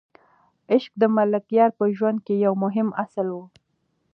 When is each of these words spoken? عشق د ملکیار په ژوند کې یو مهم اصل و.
عشق 0.71 0.93
د 1.01 1.03
ملکیار 1.17 1.69
په 1.79 1.85
ژوند 1.95 2.17
کې 2.25 2.35
یو 2.45 2.53
مهم 2.63 2.87
اصل 3.03 3.27
و. 3.31 3.37